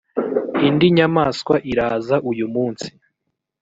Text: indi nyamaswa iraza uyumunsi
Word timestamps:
indi 0.67 0.87
nyamaswa 0.97 1.55
iraza 1.71 2.15
uyumunsi 2.29 2.89